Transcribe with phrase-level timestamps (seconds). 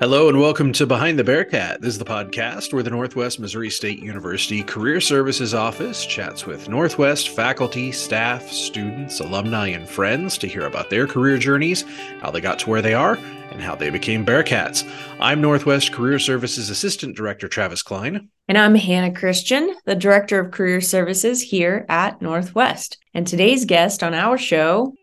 [0.00, 1.80] Hello and welcome to Behind the Bearcat.
[1.80, 6.68] This is the podcast where the Northwest Missouri State University Career Services Office chats with
[6.68, 11.84] Northwest faculty, staff, students, alumni, and friends to hear about their career journeys,
[12.20, 13.16] how they got to where they are,
[13.50, 14.88] and how they became Bearcats.
[15.18, 18.28] I'm Northwest Career Services Assistant Director Travis Klein.
[18.46, 22.98] And I'm Hannah Christian, the Director of Career Services here at Northwest.
[23.14, 24.94] And today's guest on our show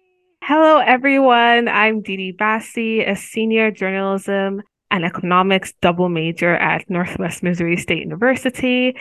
[0.42, 1.68] Hello, everyone.
[1.68, 4.62] I'm Deedee Bassey, a senior journalism
[4.92, 8.96] an economics double major at Northwest Missouri State University.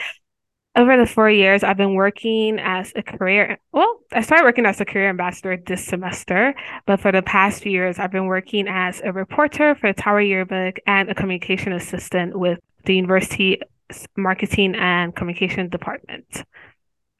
[0.76, 3.58] Over the four years, I've been working as a career.
[3.70, 7.70] Well, I started working as a career ambassador this semester, but for the past few
[7.70, 12.36] years, I've been working as a reporter for the Tower Yearbook and a communication assistant
[12.36, 13.60] with the university
[14.16, 16.44] marketing and communication department.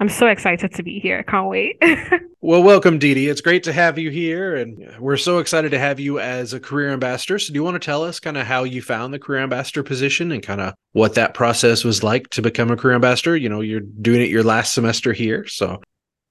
[0.05, 1.23] I'm so excited to be here.
[1.23, 1.83] Can't wait.
[2.43, 3.31] well, welcome, Deedee.
[3.31, 4.55] It's great to have you here.
[4.55, 7.39] And we're so excited to have you as a career ambassador.
[7.39, 9.83] So, do you want to tell us kind of how you found the career ambassador
[9.83, 13.35] position and kind of what that process was like to become a career ambassador?
[13.35, 15.47] You know, you're doing it your last semester here.
[15.47, 15.81] So,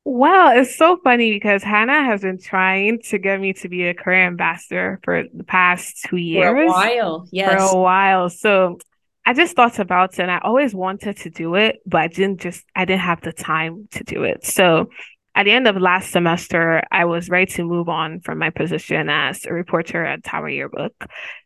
[0.05, 3.95] well, it's so funny because Hannah has been trying to get me to be a
[3.95, 6.47] career ambassador for the past two years.
[6.47, 7.71] For a while, yes.
[7.71, 8.29] For a while.
[8.29, 8.77] So
[9.25, 12.41] I just thought about it and I always wanted to do it, but I didn't
[12.41, 14.45] just I didn't have the time to do it.
[14.45, 14.89] So
[15.35, 19.09] at the end of last semester, I was ready to move on from my position
[19.09, 20.93] as a reporter at Tower Yearbook.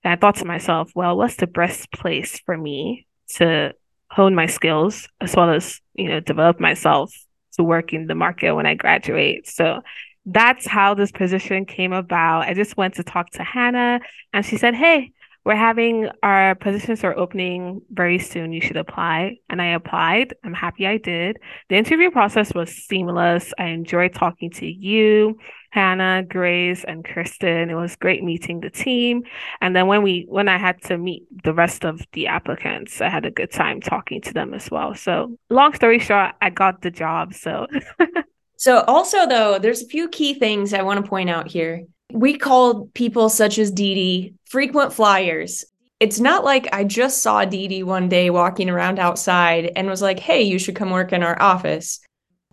[0.03, 3.73] And I thought to myself, well, what's the best place for me to
[4.09, 7.13] hone my skills as well as, you know, develop myself
[7.53, 9.47] to work in the market when I graduate.
[9.47, 9.81] So
[10.25, 12.41] that's how this position came about.
[12.41, 14.01] I just went to talk to Hannah
[14.33, 15.13] and she said, Hey,
[15.47, 18.51] we're having our positions are opening very soon.
[18.51, 19.37] You should apply.
[19.49, 20.35] And I applied.
[20.43, 21.37] I'm happy I did.
[21.69, 23.53] The interview process was seamless.
[23.57, 25.37] I enjoyed talking to you,
[25.69, 27.69] Hannah, Grace, and Kristen.
[27.69, 29.23] It was great meeting the team.
[29.61, 33.07] And then when we when I had to meet the rest of the applicants, I
[33.07, 34.95] had a good time talking to them as well.
[34.95, 37.33] So long story short, I got the job.
[37.33, 37.67] So
[38.57, 41.85] So also though, there's a few key things I want to point out here.
[42.11, 45.65] We called people such as Deedee frequent flyers.
[45.99, 50.19] It's not like I just saw Deedee one day walking around outside and was like,
[50.19, 51.99] hey, you should come work in our office.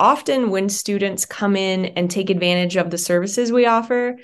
[0.01, 4.17] Often, when students come in and take advantage of the services we offer,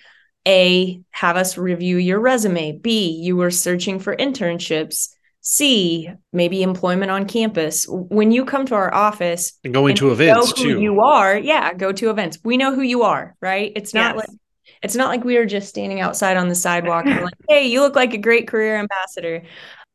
[0.48, 2.72] A, have us review your resume.
[2.78, 5.14] B, you were searching for internships.
[5.42, 7.86] C, maybe employment on campus.
[7.88, 10.80] When you come to our office and going to events too.
[10.80, 12.38] You are, yeah, go to events.
[12.42, 13.72] We know who you are, right?
[13.76, 14.26] It's not yes.
[14.28, 14.38] like
[14.82, 17.80] it's not like we were just standing outside on the sidewalk and like, hey, you
[17.80, 19.42] look like a great career ambassador.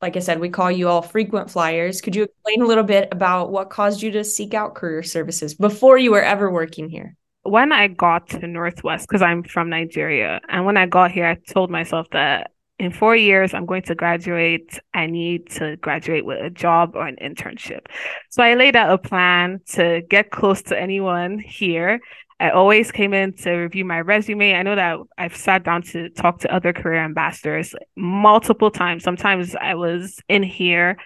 [0.02, 2.02] Like I said, we call you all frequent flyers.
[2.02, 5.54] Could you explain a little bit about what caused you to seek out career services
[5.54, 7.16] before you were ever working here?
[7.44, 11.36] When I got to Northwest, because I'm from Nigeria, and when I got here, I
[11.36, 14.80] told myself that in four years, I'm going to graduate.
[14.94, 17.86] I need to graduate with a job or an internship.
[18.30, 22.02] So I laid out a plan to get close to anyone here
[22.40, 24.54] I always came in to review my resume.
[24.54, 29.04] I know that I've sat down to talk to other career ambassadors multiple times.
[29.04, 30.98] Sometimes I was in here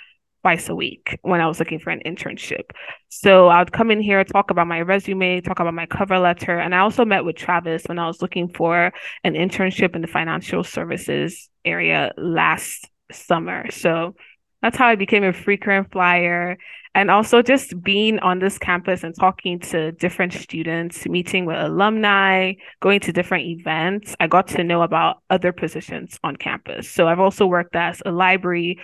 [0.41, 2.71] twice a week when I was looking for an internship.
[3.09, 6.57] So I would come in here, talk about my resume, talk about my cover letter.
[6.57, 8.91] And I also met with Travis when I was looking for
[9.23, 13.69] an internship in the financial services area last summer.
[13.71, 14.15] So
[14.61, 16.57] that's how I became a frequent flyer
[16.95, 22.53] and also just being on this campus and talking to different students, meeting with alumni,
[22.81, 26.89] going to different events, I got to know about other positions on campus.
[26.89, 28.79] So I've also worked as a library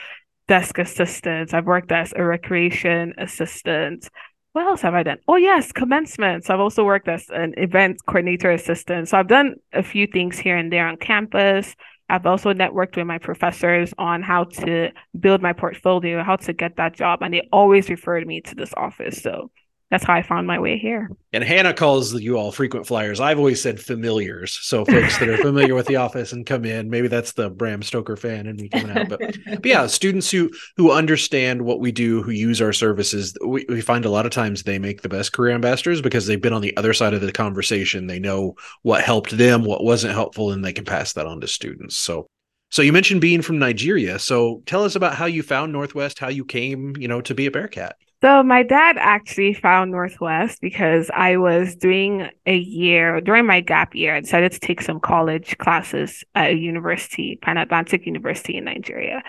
[0.48, 4.08] desk assistant, I've worked as a recreation assistant.
[4.54, 5.18] What else have I done?
[5.28, 6.50] Oh, yes, commencements.
[6.50, 9.10] I've also worked as an event coordinator assistant.
[9.10, 11.76] So I've done a few things here and there on campus.
[12.08, 16.78] I've also networked with my professors on how to build my portfolio, how to get
[16.78, 17.22] that job.
[17.22, 19.22] And they always referred me to this office.
[19.22, 19.50] So
[19.92, 21.12] that's how I found my way here.
[21.32, 23.20] And Hannah calls you all frequent flyers.
[23.20, 24.58] I've always said familiars.
[24.62, 27.84] So folks that are familiar with the office and come in, maybe that's the Bram
[27.84, 29.10] Stoker fan and me coming out.
[29.10, 33.66] But, but yeah, students who who understand what we do, who use our services, we,
[33.70, 36.54] we find a lot of times they make the best career ambassadors because they've been
[36.54, 38.08] on the other side of the conversation.
[38.08, 41.48] They know what helped them, what wasn't helpful, and they can pass that on to
[41.48, 41.96] students.
[41.96, 42.28] So
[42.72, 44.20] so you mentioned being from Nigeria.
[44.20, 47.46] So tell us about how you found Northwest, how you came, you know, to be
[47.46, 47.96] a Bearcat.
[48.26, 53.94] So my dad actually found Northwest because I was doing a year during my gap
[53.94, 54.16] year.
[54.16, 59.22] I decided to take some college classes at a university, Pan Atlantic University in Nigeria.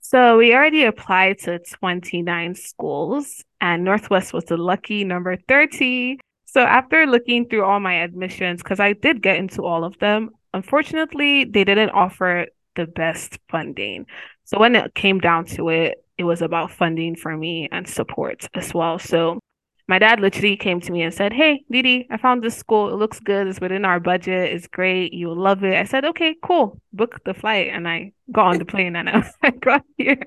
[0.00, 6.18] So we already applied to 29 schools, and Northwest was the lucky number 30.
[6.46, 10.30] So after looking through all my admissions, because I did get into all of them,
[10.54, 14.06] unfortunately, they didn't offer the best funding.
[14.44, 18.46] So when it came down to it, it was about funding for me and support
[18.52, 18.98] as well.
[18.98, 19.40] So
[19.88, 22.90] my dad literally came to me and said, Hey, Deedee, I found this school.
[22.90, 23.46] It looks good.
[23.46, 24.52] It's within our budget.
[24.52, 25.14] It's great.
[25.14, 25.72] You'll love it.
[25.72, 26.78] I said, Okay, cool.
[26.92, 27.68] Book the flight.
[27.68, 29.08] And I got on the plane and
[29.42, 30.22] I got here.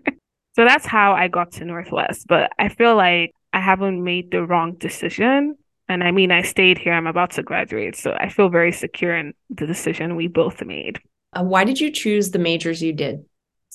[0.56, 2.25] So that's how I got to Northwest.
[2.28, 5.56] But I feel like I haven't made the wrong decision.
[5.88, 6.94] And I mean, I stayed here.
[6.94, 7.95] I'm about to graduate.
[7.95, 11.00] So I feel very secure in the decision we both made.
[11.34, 13.25] Uh, why did you choose the majors you did?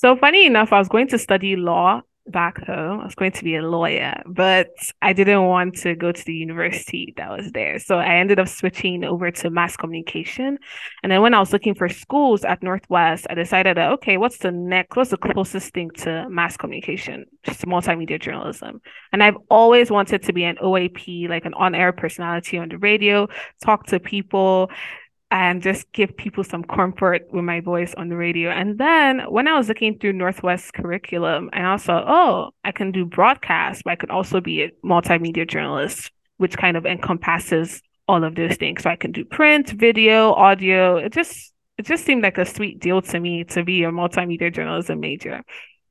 [0.00, 3.00] So, funny enough, I was going to study law back home.
[3.00, 4.70] I was going to be a lawyer, but
[5.02, 7.78] I didn't want to go to the university that was there.
[7.78, 10.58] So I ended up switching over to mass communication.
[11.02, 14.38] And then when I was looking for schools at Northwest, I decided that, okay, what's
[14.38, 17.26] the next, what's the closest thing to mass communication?
[17.42, 18.80] Just multimedia journalism.
[19.12, 22.78] And I've always wanted to be an OAP, like an on air personality on the
[22.78, 23.28] radio,
[23.62, 24.70] talk to people
[25.30, 28.50] and just give people some comfort with my voice on the radio.
[28.50, 33.04] And then when I was looking through Northwest curriculum, I also, oh, I can do
[33.04, 38.34] broadcast, but I could also be a multimedia journalist, which kind of encompasses all of
[38.34, 38.82] those things.
[38.82, 40.96] So I can do print, video, audio.
[40.96, 44.52] It just it just seemed like a sweet deal to me to be a multimedia
[44.52, 45.42] journalism major.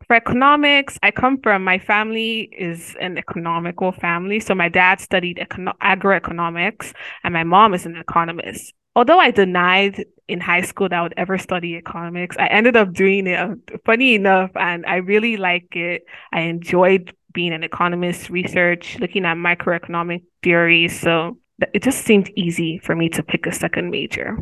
[0.05, 4.39] For economics, I come from my family is an economical family.
[4.39, 10.05] So my dad studied econo- agroeconomics and my mom is an economist although I denied
[10.27, 13.39] in high school that I would ever study economics, I ended up doing it.
[13.39, 16.03] Um, funny enough, and I really like it.
[16.33, 20.99] I enjoyed being an economist, research, looking at microeconomic theories.
[20.99, 21.37] So
[21.73, 24.35] it just seemed easy for me to pick a second major.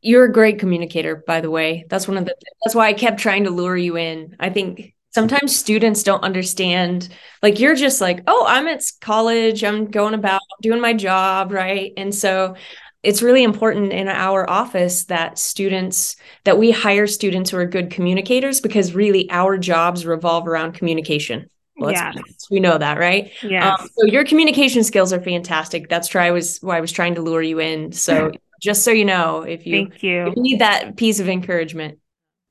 [0.00, 1.84] You're a great communicator, by the way.
[1.90, 2.34] That's one of the
[2.64, 4.36] that's why I kept trying to lure you in.
[4.40, 7.08] I think sometimes students don't understand
[7.42, 11.92] like you're just like, "Oh, I'm at college, I'm going about doing my job, right?"
[11.96, 12.56] And so
[13.02, 17.90] it's really important in our office that students that we hire students who are good
[17.90, 21.48] communicators because really our jobs revolve around communication.
[21.76, 22.16] Well, yes.
[22.50, 23.30] we know that right?
[23.42, 25.88] Yeah um, so your communication skills are fantastic.
[25.88, 27.92] That's why i was why i was trying to lure you in.
[27.92, 30.26] So just so you know if you, thank you.
[30.26, 31.98] If you need that piece of encouragement.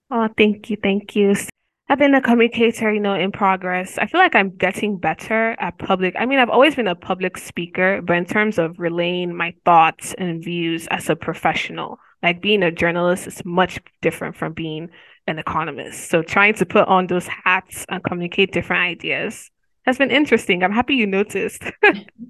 [0.10, 1.36] Oh thank you thank you
[1.89, 3.98] I've been a communicator, you know, in progress.
[3.98, 6.16] I feel like I'm getting better at public.
[6.19, 10.13] I mean, I've always been a public speaker, but in terms of relaying my thoughts
[10.18, 14.89] and views as a professional, like being a journalist is much different from being
[15.28, 16.10] an economist.
[16.10, 19.50] So trying to put on those hats and communicate different ideas
[19.88, 20.63] has been interesting.
[20.63, 21.63] I'm happy you noticed.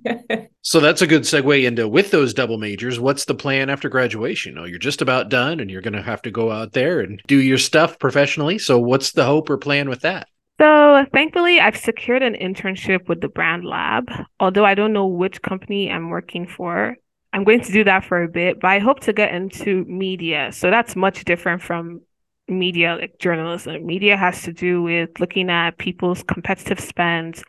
[0.61, 2.99] so that's a good segue into with those double majors.
[2.99, 4.59] What's the plan after graduation?
[4.59, 7.19] Oh, you're just about done and you're going to have to go out there and
[7.25, 8.59] do your stuff professionally.
[8.59, 10.27] So what's the hope or plan with that?
[10.61, 14.09] So thankfully, I've secured an internship with the Brand Lab.
[14.39, 16.95] Although I don't know which company I'm working for,
[17.33, 20.51] I'm going to do that for a bit, but I hope to get into media.
[20.51, 22.01] So that's much different from
[22.47, 23.85] media, like journalism.
[23.85, 27.43] Media has to do with looking at people's competitive spends,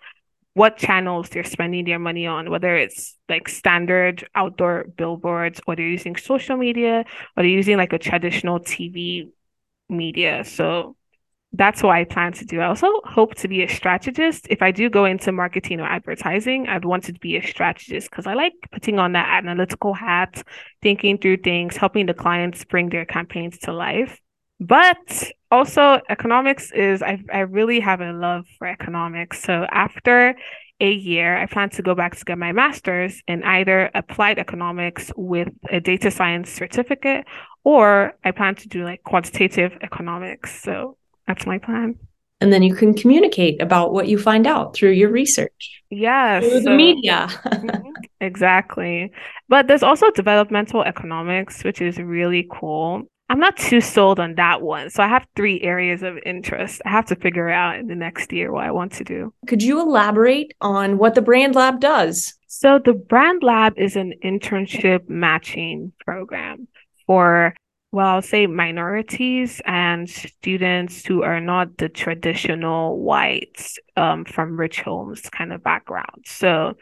[0.55, 5.87] what channels they're spending their money on, whether it's like standard outdoor billboards or they're
[5.87, 7.05] using social media
[7.37, 9.31] or they're using like a traditional TV
[9.89, 10.45] media.
[10.45, 10.97] So
[11.53, 12.61] that's what I plan to do.
[12.61, 14.49] I also hope to be a strategist.
[14.51, 18.27] If I do go into marketing or advertising, I'd want to be a strategist because
[18.27, 20.43] I like putting on that analytical hat,
[20.83, 24.21] thinking through things, helping the clients bring their campaigns to life.
[24.61, 29.43] But also economics is I I really have a love for economics.
[29.43, 30.35] So after
[30.81, 35.11] a year, I plan to go back to get my master's in either applied economics
[35.17, 37.25] with a data science certificate,
[37.65, 40.63] or I plan to do like quantitative economics.
[40.63, 40.97] So
[41.27, 41.97] that's my plan.
[42.41, 45.83] And then you can communicate about what you find out through your research.
[45.91, 46.45] Yes.
[46.45, 47.29] Through so, the media.
[47.49, 47.91] Mm-hmm.
[48.21, 49.11] exactly.
[49.49, 53.09] But there's also developmental economics, which is really cool.
[53.29, 54.91] I'm not too sold on that one.
[54.91, 56.81] So I have three areas of interest.
[56.87, 59.35] I have to figure out in the next year what I want to do.
[59.47, 62.35] Could you elaborate on what the Brand Lab does?
[62.47, 66.69] So the Brand Lab is an internship matching program
[67.07, 67.55] for
[67.91, 74.83] well, I'll say minorities and students who are not the traditional whites um, from rich
[74.83, 76.25] homes kind of background.
[76.27, 76.75] So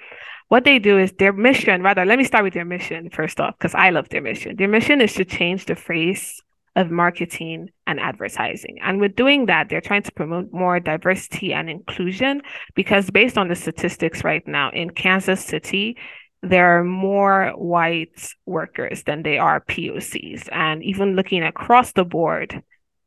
[0.48, 3.54] what they do is their mission, rather, let me start with their mission first off,
[3.58, 4.56] because I love their mission.
[4.56, 6.40] Their mission is to change the face
[6.76, 8.78] of marketing and advertising.
[8.82, 12.42] And with doing that, they're trying to promote more diversity and inclusion
[12.74, 15.96] because, based on the statistics right now in Kansas City,
[16.42, 20.48] there are more white workers than they are POCs.
[20.52, 22.62] And even looking across the board,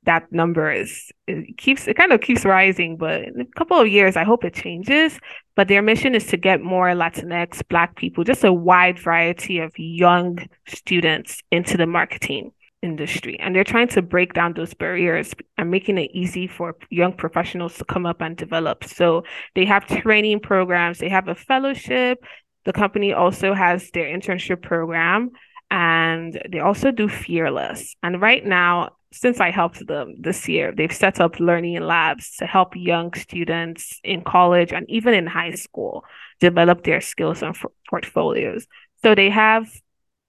[0.10, 3.88] that number is it keeps it kind of keeps rising but in a couple of
[3.88, 5.20] years i hope it changes.
[5.56, 9.72] But their mission is to get more latinx black people just a wide variety of
[9.78, 12.52] young students into the marketing
[12.82, 13.38] industry.
[13.40, 17.78] And they're trying to break down those barriers and making it easy for young professionals
[17.78, 18.84] to come up and develop.
[18.86, 19.24] So
[19.54, 22.24] they have training programs they have a fellowship.
[22.66, 25.32] The company also has their internship program
[25.70, 27.96] and they also do fearless.
[28.02, 32.46] And right now since i helped them this year they've set up learning labs to
[32.46, 36.04] help young students in college and even in high school
[36.40, 38.68] develop their skills and f- portfolios
[39.02, 39.70] so they have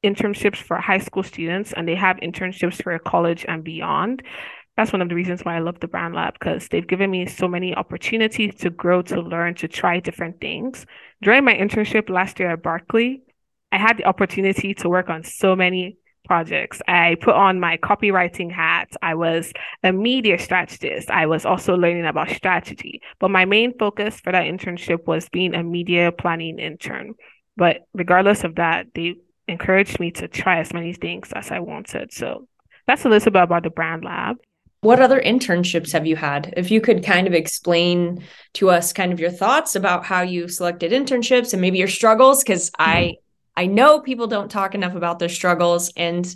[0.03, 4.23] internships for high school students and they have internships for college and beyond.
[4.77, 7.27] That's one of the reasons why I love the Brand Lab because they've given me
[7.27, 10.87] so many opportunities to grow, to learn, to try different things.
[11.21, 13.23] During my internship last year at Barkley,
[13.73, 15.99] I had the opportunity to work on so many
[16.31, 16.81] projects.
[16.87, 18.89] I put on my copywriting hat.
[19.03, 21.11] I was a media strategist.
[21.11, 23.03] I was also learning about strategy.
[23.19, 27.15] But my main focus for that internship was being a media planning intern.
[27.57, 29.17] But regardless of that, they
[29.49, 32.13] encouraged me to try as many things as I wanted.
[32.13, 32.47] So
[32.87, 34.37] that's a little bit about the brand lab.
[34.83, 36.55] What other internships have you had?
[36.57, 38.23] If you could kind of explain
[38.55, 42.45] to us kind of your thoughts about how you selected internships and maybe your struggles
[42.45, 42.71] because.
[42.79, 43.30] I hmm.
[43.57, 46.35] I know people don't talk enough about their struggles and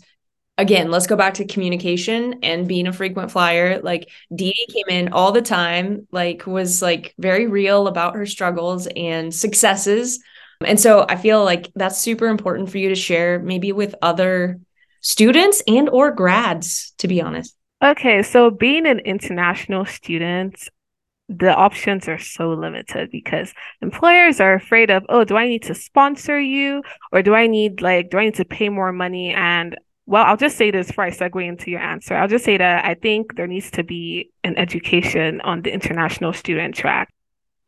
[0.56, 3.80] again, let's go back to communication and being a frequent flyer.
[3.82, 8.86] Like Dee came in all the time, like was like very real about her struggles
[8.94, 10.20] and successes
[10.64, 14.60] and so I feel like that's super important for you to share maybe with other
[15.00, 17.54] students and or grads to be honest.
[17.82, 20.68] Okay, so being an international student,
[21.28, 25.74] the options are so limited because employers are afraid of, oh, do I need to
[25.74, 29.76] sponsor you or do I need like do I need to pay more money and
[30.06, 32.14] well, I'll just say this before I segue into your answer.
[32.14, 36.34] I'll just say that I think there needs to be an education on the international
[36.34, 37.08] student track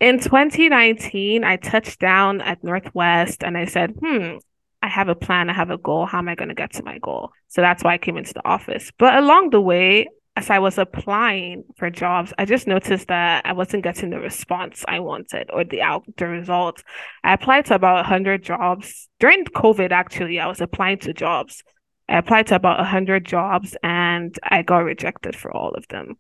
[0.01, 4.37] in 2019, I touched down at Northwest and I said, hmm,
[4.83, 6.07] I have a plan, I have a goal.
[6.07, 7.33] How am I going to get to my goal?
[7.49, 8.93] So that's why I came into the office.
[8.99, 13.55] But along the way, as I was applying for jobs, I just noticed that I
[13.55, 16.85] wasn't getting the response I wanted or the out the results.
[17.25, 19.93] I applied to about 100 jobs during COVID.
[19.93, 21.63] Actually, I was applying to jobs.
[22.07, 26.17] I applied to about 100 jobs and I got rejected for all of them.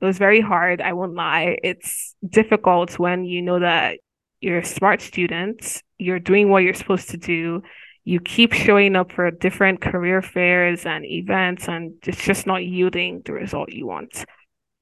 [0.00, 0.80] It was very hard.
[0.80, 1.58] I won't lie.
[1.64, 3.98] It's difficult when you know that
[4.40, 7.62] you're a smart student, you're doing what you're supposed to do,
[8.04, 13.22] you keep showing up for different career fairs and events, and it's just not yielding
[13.24, 14.24] the result you want.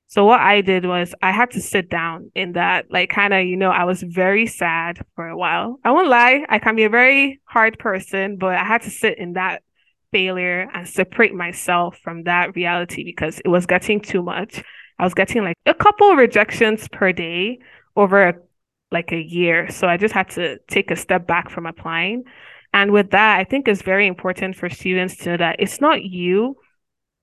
[0.07, 3.47] So what I did was I had to sit down in that, like kind of,
[3.47, 5.79] you know, I was very sad for a while.
[5.85, 9.19] I won't lie, I can be a very hard person, but I had to sit
[9.19, 9.62] in that
[10.11, 14.65] failure and separate myself from that reality because it was getting too much.
[14.99, 17.61] I was getting like a couple rejections per day
[17.95, 18.43] over
[18.91, 19.71] like a year.
[19.71, 22.25] So I just had to take a step back from applying.
[22.73, 26.05] And with that, I think it's very important for students to know that it's not
[26.05, 26.57] you.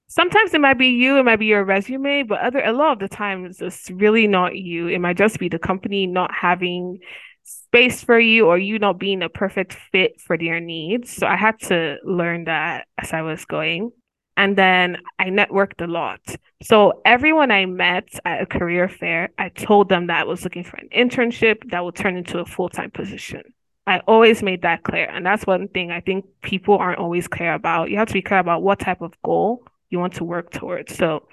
[0.07, 2.99] Sometimes it might be you, it might be your resume, but other a lot of
[2.99, 4.87] the times it's really not you.
[4.87, 6.99] It might just be the company not having
[7.43, 11.11] space for you or you not being a perfect fit for their needs.
[11.11, 13.91] So I had to learn that as I was going.
[14.35, 16.19] And then I networked a lot.
[16.61, 20.63] So everyone I met at a career fair, I told them that I was looking
[20.63, 23.41] for an internship that would turn into a full-time position.
[23.87, 25.05] I always made that clear.
[25.05, 27.89] And that's one thing I think people aren't always clear about.
[27.89, 30.95] You have to be clear about what type of goal you want to work towards.
[30.95, 31.27] So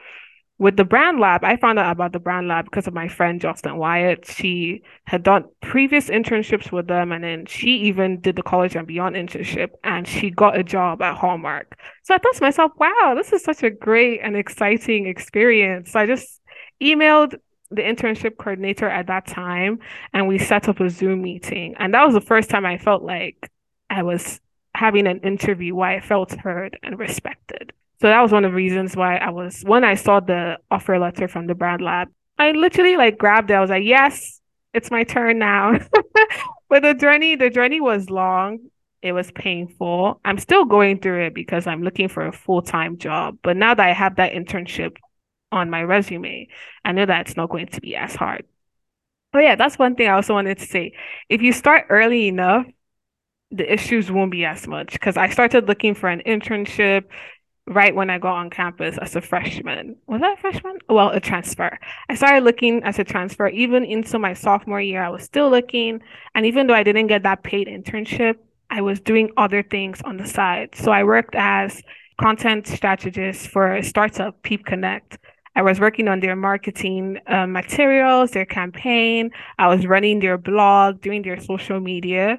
[0.57, 3.41] with the brand lab, I found out about the brand lab because of my friend
[3.41, 4.27] Jocelyn Wyatt.
[4.27, 8.87] She had done previous internships with them, and then she even did the college and
[8.87, 11.77] beyond internship, and she got a job at Hallmark.
[12.05, 15.91] So I thought to myself, wow, this is such a great and exciting experience.
[15.91, 16.41] So I just
[16.81, 17.35] emailed
[17.77, 19.79] the internship coordinator at that time,
[20.13, 21.75] and we set up a Zoom meeting.
[21.79, 23.51] And that was the first time I felt like
[23.91, 24.41] I was
[24.75, 27.73] having an interview where I felt heard and respected.
[28.01, 30.99] So that was one of the reasons why I was when I saw the offer
[30.99, 33.55] letter from the brand lab, I literally like grabbed it.
[33.55, 34.41] I was like, yes,
[34.73, 35.79] it's my turn now.
[36.69, 38.59] but the journey, the journey was long.
[39.01, 40.21] It was painful.
[40.25, 43.39] I'm still going through it because I'm looking for a full-time job.
[43.43, 44.97] But now that I have that internship
[45.55, 46.49] on my resume,
[46.85, 48.45] I know that it's not going to be as hard.
[49.33, 50.93] But yeah, that's one thing I also wanted to say.
[51.29, 52.67] If you start early enough,
[53.51, 57.05] the issues won't be as much because I started looking for an internship
[57.67, 59.97] right when I got on campus as a freshman.
[60.07, 60.79] Was that a freshman?
[60.89, 61.79] Well, a transfer.
[62.09, 65.03] I started looking as a transfer even into my sophomore year.
[65.03, 66.01] I was still looking.
[66.35, 68.37] And even though I didn't get that paid internship,
[68.71, 70.75] I was doing other things on the side.
[70.75, 71.83] So I worked as
[72.21, 75.19] content strategist for a startup, Peep Connect.
[75.57, 79.31] I was working on their marketing uh, materials, their campaign.
[79.59, 82.39] I was running their blog, doing their social media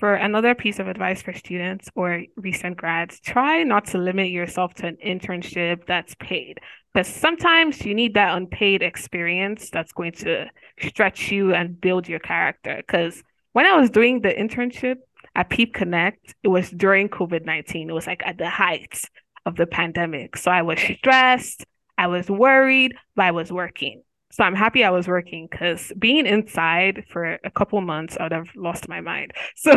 [0.00, 4.72] for another piece of advice for students or recent grads, try not to limit yourself
[4.74, 6.58] to an internship that's paid.
[6.92, 10.46] Because sometimes you need that unpaid experience that's going to
[10.80, 12.76] stretch you and build your character.
[12.78, 14.96] Because when I was doing the internship
[15.36, 17.90] at Peep Connect, it was during COVID 19.
[17.90, 19.02] It was like at the height
[19.44, 20.36] of the pandemic.
[20.38, 21.66] So I was stressed,
[22.00, 24.02] I was worried, but I was working.
[24.32, 28.32] So I'm happy I was working because being inside for a couple months, I would
[28.32, 29.32] have lost my mind.
[29.56, 29.72] So,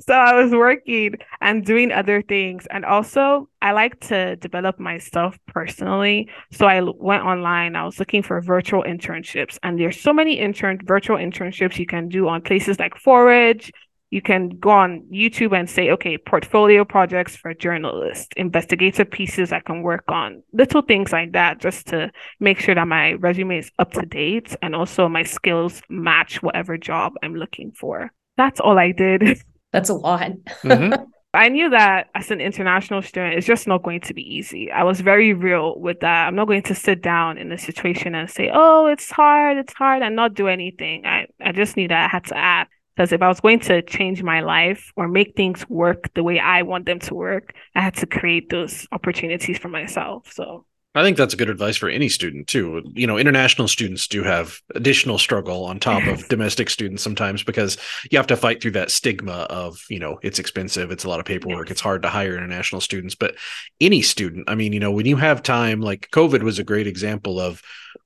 [0.00, 5.38] so I was working and doing other things, and also I like to develop myself
[5.46, 6.28] personally.
[6.50, 7.76] So I went online.
[7.76, 12.10] I was looking for virtual internships, and there's so many intern virtual internships you can
[12.10, 13.72] do on places like Forage,
[14.12, 19.60] you can go on YouTube and say, okay, portfolio projects for journalists, investigative pieces I
[19.60, 23.72] can work on, little things like that, just to make sure that my resume is
[23.78, 28.12] up to date and also my skills match whatever job I'm looking for.
[28.36, 29.42] That's all I did.
[29.72, 30.32] That's a lot.
[30.62, 31.04] Mm-hmm.
[31.34, 34.70] I knew that as an international student, it's just not going to be easy.
[34.70, 36.26] I was very real with that.
[36.26, 39.72] I'm not going to sit down in a situation and say, oh, it's hard, it's
[39.72, 41.06] hard, and not do anything.
[41.06, 42.72] I, I just knew that I had to act.
[42.94, 46.38] Because if I was going to change my life or make things work the way
[46.38, 50.30] I want them to work, I had to create those opportunities for myself.
[50.32, 52.82] So I think that's a good advice for any student too.
[52.94, 57.78] You know, international students do have additional struggle on top of domestic students sometimes because
[58.10, 61.18] you have to fight through that stigma of, you know, it's expensive, it's a lot
[61.18, 61.72] of paperwork, yes.
[61.72, 63.36] it's hard to hire international students, but
[63.80, 66.86] any student, I mean, you know, when you have time like COVID was a great
[66.86, 67.62] example of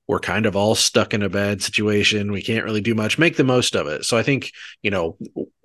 [0.09, 2.31] we're kind of all stuck in a bad situation.
[2.31, 3.19] We can't really do much.
[3.19, 4.05] Make the most of it.
[4.05, 5.19] So I think, you know,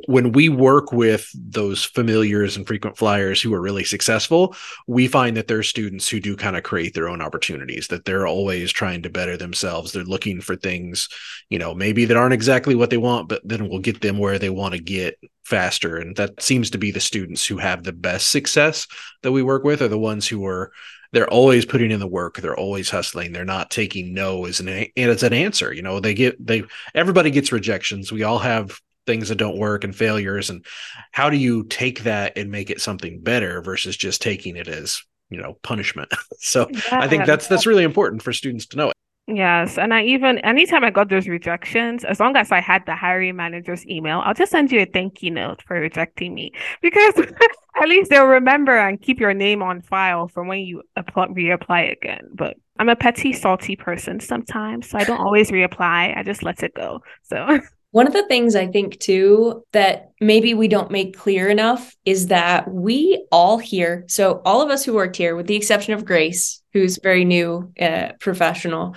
[0.08, 4.56] when we work with those familiars and frequent flyers who are really successful,
[4.88, 8.28] we find that they're students who do kind of create their own opportunities, that they're
[8.28, 9.92] always trying to better themselves.
[9.92, 11.08] They're looking for things,
[11.50, 14.40] you know, maybe that aren't exactly what they want, but then we'll get them where
[14.40, 15.98] they want to get faster.
[15.98, 18.88] And that seems to be the students who have the best success
[19.22, 20.72] that we work with are the ones who are
[21.14, 24.68] they're always putting in the work they're always hustling they're not taking no as an
[24.70, 28.12] and it's an answer you know they get they everybody gets rejections.
[28.12, 30.66] We all have things that don't work and failures and
[31.12, 35.04] how do you take that and make it something better versus just taking it as
[35.30, 36.12] you know punishment?
[36.44, 38.92] So yeah, i think that's that's really important for students to know
[39.34, 39.78] Yes.
[39.78, 43.38] And I even, anytime I got those rejections, as long as I had the hiring
[43.38, 47.14] manager's email, I'll just send you a thank you note for rejecting me because
[47.82, 51.94] at least they'll remember and keep your name on file for when you apply, reapply
[51.94, 52.28] again.
[52.34, 54.90] But I'm a petty, salty person sometimes.
[54.90, 56.18] So I don't always reapply.
[56.18, 57.00] I just let it go.
[57.24, 57.60] So.
[57.92, 62.28] One of the things I think too that maybe we don't make clear enough is
[62.28, 66.06] that we all here, so all of us who worked here, with the exception of
[66.06, 68.96] Grace, who's very new uh, professional,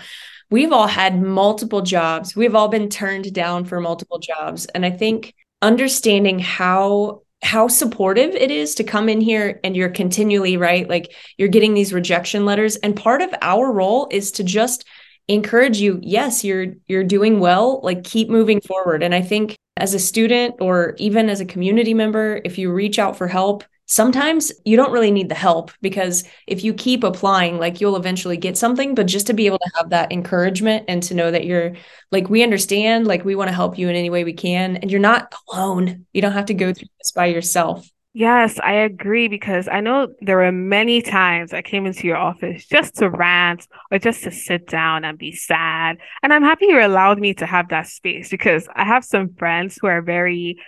[0.48, 2.36] we've all had multiple jobs.
[2.36, 4.66] We've all been turned down for multiple jobs.
[4.66, 9.90] And I think understanding how how supportive it is to come in here and you're
[9.90, 14.42] continually right like you're getting these rejection letters and part of our role is to
[14.42, 14.86] just
[15.28, 19.02] encourage you yes you're you're doing well like keep moving forward.
[19.02, 22.98] And i think as a student or even as a community member if you reach
[22.98, 27.58] out for help sometimes you don't really need the help because if you keep applying
[27.58, 28.94] like you'll eventually get something.
[28.94, 31.74] But just to be able to have that encouragement and to know that you're
[32.10, 34.76] like we understand like we want to help you in any way we can.
[34.76, 36.06] And you're not alone.
[36.12, 40.06] You don't have to go through this by yourself Yes, I agree because I know
[40.20, 44.30] there were many times I came into your office just to rant or just to
[44.30, 45.98] sit down and be sad.
[46.22, 49.76] And I'm happy you allowed me to have that space because I have some friends
[49.80, 50.58] who are very,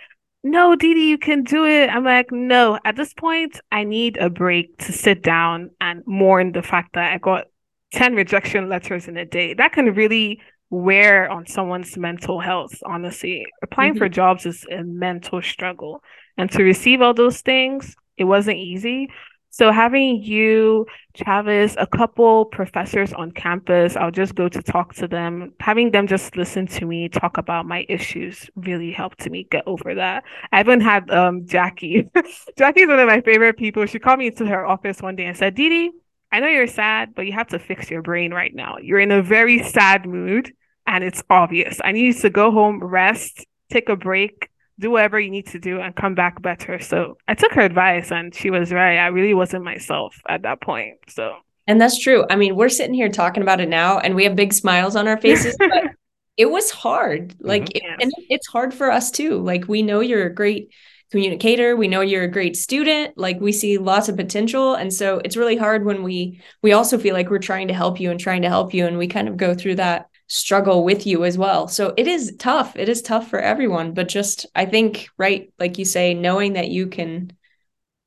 [0.43, 1.89] no, Deedee, you can do it.
[1.89, 6.51] I'm like, no, at this point, I need a break to sit down and mourn
[6.51, 7.45] the fact that I got
[7.93, 9.53] 10 rejection letters in a day.
[9.53, 13.45] That can really wear on someone's mental health, honestly.
[13.63, 13.99] Applying mm-hmm.
[13.99, 16.03] for jobs is a mental struggle.
[16.37, 19.09] And to receive all those things, it wasn't easy.
[19.49, 25.07] So having you, Travis, a couple professors on campus, I'll just go to talk to
[25.07, 25.53] them.
[25.59, 29.95] Having them just listen to me talk about my issues really helped me get over
[29.95, 30.25] that.
[30.51, 32.09] I even had um Jackie.
[32.57, 33.85] Jackie's one of my favorite people.
[33.87, 35.89] She called me into her office one day and said, Deedee,
[36.31, 38.77] I know you're sad, but you have to fix your brain right now.
[38.79, 40.53] You're in a very sad mood
[40.85, 41.79] and it's obvious.
[41.83, 45.59] I need you to go home, rest, take a break, do whatever you need to
[45.59, 46.79] do and come back better.
[46.79, 48.97] So I took her advice and she was right.
[48.97, 50.97] I really wasn't myself at that point.
[51.07, 51.35] So
[51.67, 52.25] and that's true.
[52.29, 55.07] I mean, we're sitting here talking about it now and we have big smiles on
[55.07, 55.91] our faces, but
[56.37, 57.35] it was hard.
[57.39, 57.93] Like mm-hmm.
[57.93, 59.39] it, and it's hard for us too.
[59.39, 60.71] Like we know you're a great
[61.11, 65.21] communicator, we know you're a great student, like we see lots of potential and so
[65.23, 68.19] it's really hard when we we also feel like we're trying to help you and
[68.19, 71.37] trying to help you and we kind of go through that struggle with you as
[71.37, 71.67] well.
[71.67, 72.75] So it is tough.
[72.75, 76.69] It is tough for everyone, but just I think right like you say knowing that
[76.69, 77.31] you can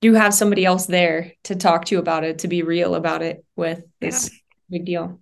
[0.03, 3.23] you have somebody else there to talk to you about it, to be real about
[3.23, 4.79] it with is yeah.
[4.79, 5.21] big deal.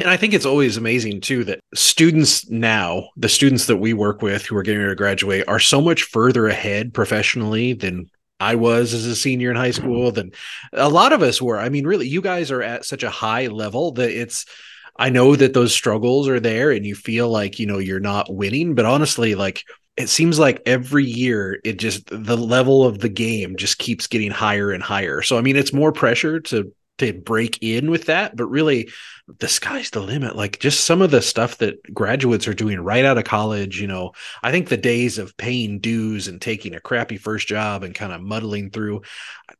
[0.00, 4.22] And I think it's always amazing too that students now, the students that we work
[4.22, 8.54] with who are getting ready to graduate, are so much further ahead professionally than I
[8.54, 10.32] was as a senior in high school than
[10.72, 11.58] a lot of us were.
[11.58, 14.46] I mean, really, you guys are at such a high level that it's
[15.00, 18.32] I know that those struggles are there and you feel like, you know, you're not
[18.32, 19.64] winning, but honestly, like
[19.96, 24.30] it seems like every year it just the level of the game just keeps getting
[24.30, 25.22] higher and higher.
[25.22, 28.90] So I mean, it's more pressure to to break in with that, but really
[29.38, 30.36] the sky's the limit.
[30.36, 33.86] Like just some of the stuff that graduates are doing right out of college, you
[33.86, 34.12] know,
[34.42, 38.12] I think the days of paying dues and taking a crappy first job and kind
[38.12, 39.02] of muddling through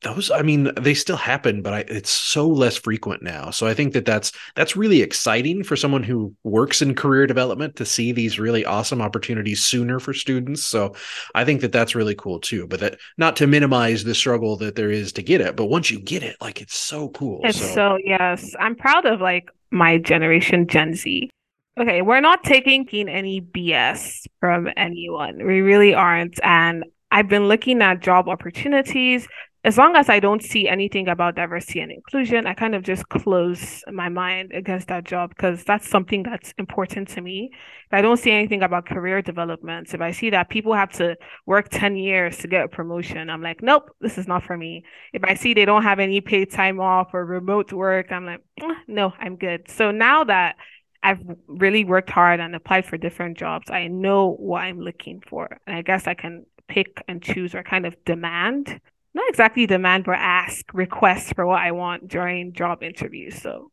[0.02, 3.50] those, I mean, they still happen, but I, it's so less frequent now.
[3.50, 7.76] So I think that that's, that's really exciting for someone who works in career development
[7.76, 10.64] to see these really awesome opportunities sooner for students.
[10.66, 10.94] So
[11.34, 14.74] I think that that's really cool too, but that not to minimize the struggle that
[14.74, 17.40] there is to get it, but once you get it, like it's so cool.
[17.44, 21.30] It's so, so yes, I'm proud of like my generation, Gen Z.
[21.78, 25.38] Okay, we're not taking any BS from anyone.
[25.38, 26.38] We really aren't.
[26.42, 29.26] And I've been looking at job opportunities.
[29.62, 33.06] As long as I don't see anything about diversity and inclusion, I kind of just
[33.10, 37.50] close my mind against that job because that's something that's important to me.
[37.52, 41.14] If I don't see anything about career development, if I see that people have to
[41.44, 44.84] work 10 years to get a promotion, I'm like, nope, this is not for me.
[45.12, 48.42] If I see they don't have any paid time off or remote work, I'm like,
[48.88, 49.70] no, I'm good.
[49.70, 50.56] So now that
[51.02, 55.58] I've really worked hard and applied for different jobs, I know what I'm looking for.
[55.66, 58.80] And I guess I can pick and choose or kind of demand
[59.14, 63.40] not exactly demand but ask request for what I want during job interviews.
[63.40, 63.70] So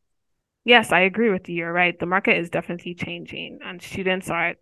[0.66, 1.56] yes, I agree with you.
[1.56, 1.98] You're right.
[1.98, 4.56] The market is definitely changing and students are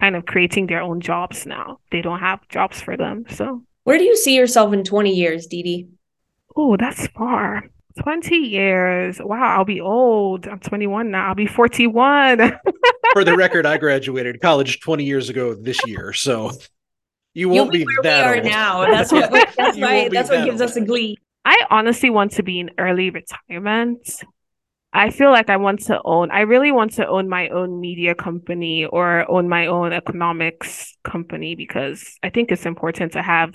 [0.00, 1.80] kind of creating their own jobs now.
[1.90, 3.24] They don't have jobs for them.
[3.30, 5.86] So where do you see yourself in 20 years, Dee
[6.56, 7.64] Oh, that's far.
[8.02, 9.20] 20 years.
[9.22, 10.46] Wow, I'll be old.
[10.46, 11.28] I'm 21 now.
[11.28, 12.58] I'll be 41.
[13.12, 16.12] For the record, I graduated college 20 years ago this year.
[16.12, 16.52] So
[17.36, 18.44] you won't be, be where that we are old.
[18.44, 18.86] now.
[18.90, 19.30] That's what.
[19.56, 20.08] That's why.
[20.08, 20.70] That's what gives old.
[20.70, 21.18] us a glee.
[21.44, 24.24] I honestly want to be in early retirement.
[24.92, 26.30] I feel like I want to own.
[26.30, 31.54] I really want to own my own media company or own my own economics company
[31.54, 33.54] because I think it's important to have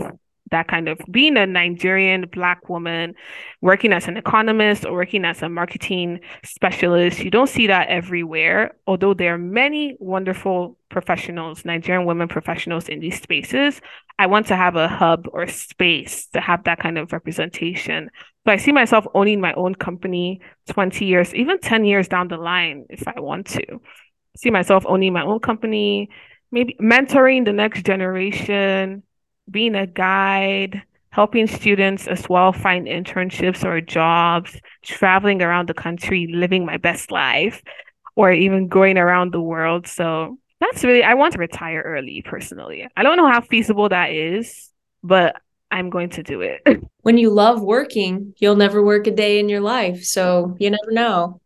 [0.52, 3.16] that kind of being a Nigerian black woman
[3.62, 7.20] working as an economist or working as a marketing specialist.
[7.20, 13.00] You don't see that everywhere, although there are many wonderful professionals, Nigerian women professionals in
[13.00, 13.82] these spaces.
[14.20, 18.10] I want to have a hub or space to have that kind of representation.
[18.46, 22.38] So I see myself owning my own company 20 years, even 10 years down the
[22.38, 23.64] line, if I want to.
[23.74, 26.10] I see myself owning my own company,
[26.52, 29.04] maybe mentoring the next generation,
[29.52, 36.28] being a guide, helping students as well find internships or jobs, traveling around the country,
[36.32, 37.62] living my best life,
[38.16, 39.88] or even going around the world.
[39.88, 42.88] So that's really, I want to retire early personally.
[42.96, 44.70] I don't know how feasible that is,
[45.04, 45.36] but
[45.70, 46.62] I'm going to do it.
[47.02, 50.04] when you love working, you'll never work a day in your life.
[50.04, 51.41] So you never know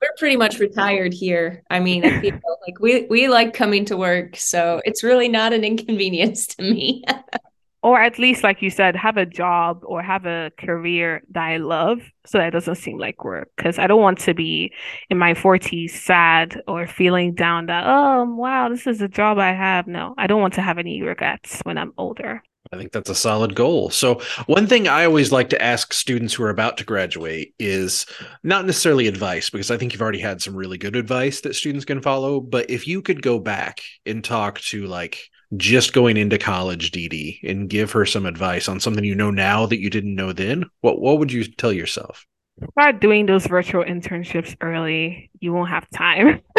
[0.00, 1.62] we're pretty much retired here.
[1.70, 5.52] I mean, I feel like we we like coming to work, so it's really not
[5.52, 7.04] an inconvenience to me.
[7.82, 11.56] or at least, like you said, have a job or have a career that I
[11.58, 13.50] love, so that doesn't seem like work.
[13.56, 14.72] Because I don't want to be
[15.10, 19.52] in my forties sad or feeling down that oh wow, this is a job I
[19.52, 19.86] have.
[19.86, 22.42] No, I don't want to have any regrets when I'm older.
[22.72, 23.90] I think that's a solid goal.
[23.90, 28.06] So, one thing I always like to ask students who are about to graduate is
[28.44, 31.84] not necessarily advice, because I think you've already had some really good advice that students
[31.84, 32.40] can follow.
[32.40, 35.18] But if you could go back and talk to like
[35.56, 39.32] just going into college, Dee Dee, and give her some advice on something you know
[39.32, 42.24] now that you didn't know then, what what would you tell yourself?
[42.72, 45.30] Start doing those virtual internships early.
[45.40, 46.40] You won't have time.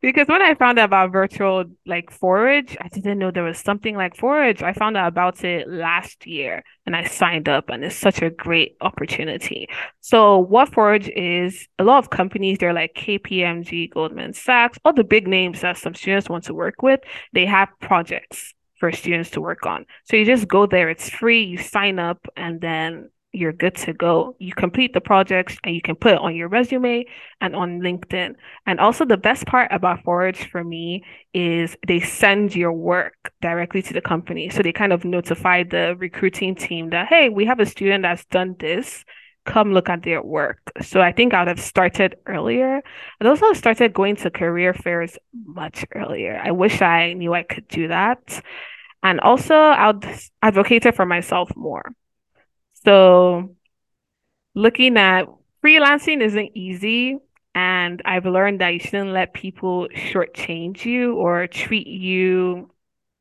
[0.00, 3.96] Because when i found out about virtual like forage i didn't know there was something
[3.96, 4.62] like forage.
[4.62, 8.30] I found out about it last year and i signed up and it's such a
[8.30, 9.68] great opportunity.
[10.00, 15.04] So what forage is a lot of companies they're like kpmg goldman sachs all the
[15.04, 17.00] big names that some students want to work with
[17.32, 19.86] they have projects for students to work on.
[20.04, 23.92] So you just go there it's free you sign up and then you're good to
[23.92, 24.34] go.
[24.38, 27.04] You complete the projects and you can put it on your resume
[27.40, 28.34] and on LinkedIn.
[28.66, 33.82] And also, the best part about Forage for me is they send your work directly
[33.82, 34.48] to the company.
[34.48, 38.24] So they kind of notify the recruiting team that, hey, we have a student that's
[38.26, 39.04] done this.
[39.46, 40.58] come look at their work.
[40.82, 42.82] So I think I would have started earlier.
[43.18, 46.40] And also started going to career fairs much earlier.
[46.44, 48.42] I wish I knew I could do that.
[49.02, 50.04] And also I would
[50.42, 51.92] advocate for myself more.
[52.86, 53.56] So
[54.54, 55.26] looking at
[55.62, 57.18] freelancing isn't easy.
[57.54, 62.70] And I've learned that you shouldn't let people shortchange you or treat you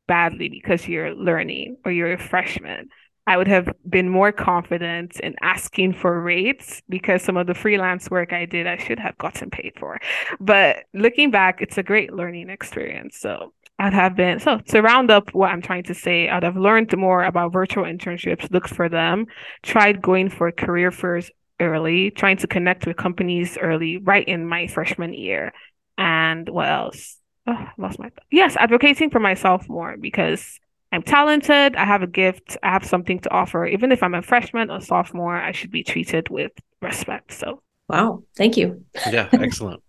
[0.07, 2.89] badly because you're learning or you're a freshman.
[3.27, 8.11] I would have been more confident in asking for rates because some of the freelance
[8.11, 9.99] work I did, I should have gotten paid for.
[10.39, 13.17] But looking back, it's a great learning experience.
[13.17, 16.55] So I'd have been, so to round up what I'm trying to say, I'd have
[16.55, 19.25] learned more about virtual internships, looked for them,
[19.63, 24.67] tried going for career fairs early, trying to connect with companies early, right in my
[24.67, 25.51] freshman year.
[25.97, 27.17] And what else?
[27.47, 30.59] Oh, I lost my yes, advocating for myself more because
[30.91, 33.65] I'm talented, I have a gift, I have something to offer.
[33.65, 37.33] Even if I'm a freshman or sophomore, I should be treated with respect.
[37.33, 38.85] So wow, thank you.
[39.11, 39.83] Yeah, excellent.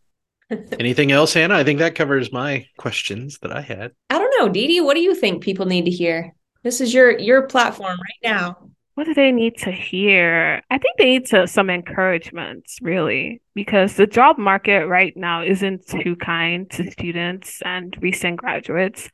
[0.79, 1.57] Anything else, Hannah?
[1.57, 3.93] I think that covers my questions that I had.
[4.11, 6.35] I don't know, Dee Dee, what do you think people need to hear?
[6.63, 8.57] This is your your platform right now
[8.97, 10.63] what do they need to hear?
[10.71, 15.87] I think they need to some encouragement, really, because the job market right now isn't
[15.87, 19.11] too kind to students and recent graduates.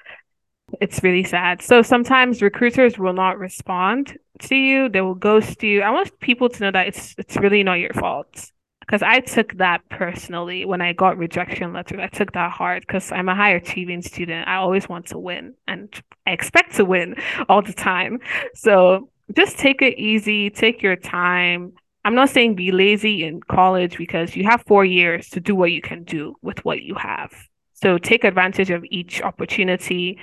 [0.80, 1.62] It's really sad.
[1.62, 4.88] So sometimes recruiters will not respond to you.
[4.88, 5.82] They will ghost you.
[5.82, 8.52] I want people to know that it's it's really not your fault.
[8.92, 11.98] Because I took that personally when I got rejection letters.
[11.98, 14.46] I took that hard because I'm a high achieving student.
[14.46, 15.88] I always want to win and
[16.26, 17.16] I expect to win
[17.48, 18.18] all the time.
[18.54, 21.72] So just take it easy, take your time.
[22.04, 25.72] I'm not saying be lazy in college because you have four years to do what
[25.72, 27.32] you can do with what you have.
[27.72, 30.18] So take advantage of each opportunity.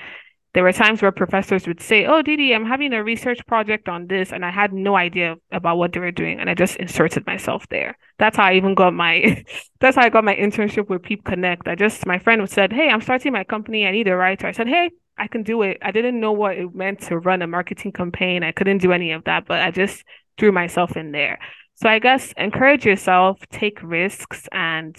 [0.53, 4.07] There were times where professors would say, Oh, Dee, I'm having a research project on
[4.07, 4.31] this.
[4.31, 6.39] And I had no idea about what they were doing.
[6.39, 7.97] And I just inserted myself there.
[8.17, 9.43] That's how I even got my,
[9.79, 11.67] that's how I got my internship with Peep Connect.
[11.67, 13.85] I just, my friend said, Hey, I'm starting my company.
[13.85, 14.47] I need a writer.
[14.47, 15.77] I said, Hey, I can do it.
[15.81, 18.43] I didn't know what it meant to run a marketing campaign.
[18.43, 20.03] I couldn't do any of that, but I just
[20.37, 21.39] threw myself in there.
[21.75, 24.95] So I guess encourage yourself, take risks, and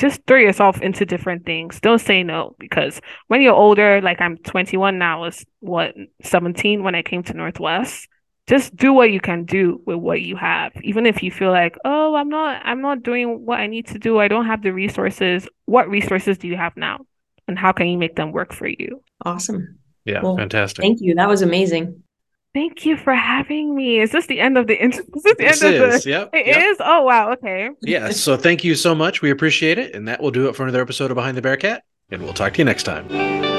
[0.00, 1.80] just throw yourself into different things.
[1.80, 6.82] Don't say no because when you're older, like I'm 21 now, I was what 17
[6.82, 8.08] when I came to Northwest.
[8.48, 10.72] Just do what you can do with what you have.
[10.82, 13.98] Even if you feel like, oh, I'm not, I'm not doing what I need to
[13.98, 14.18] do.
[14.18, 15.48] I don't have the resources.
[15.66, 17.00] What resources do you have now?
[17.50, 19.02] and how can you make them work for you?
[19.24, 19.78] Awesome.
[20.04, 20.82] Yeah, well, fantastic.
[20.82, 21.16] Thank you.
[21.16, 22.02] That was amazing.
[22.52, 24.00] Thank you for having me.
[24.00, 25.04] Is this the end of the intro?
[25.14, 26.10] Is this the this end is, of the?
[26.10, 26.30] Yep.
[26.32, 26.58] It yep.
[26.58, 26.76] is.
[26.80, 27.32] Oh wow.
[27.32, 27.70] Okay.
[27.82, 28.10] yeah.
[28.10, 29.22] So thank you so much.
[29.22, 31.84] We appreciate it, and that will do it for another episode of Behind the Bearcat.
[32.10, 33.49] And we'll talk to you next time.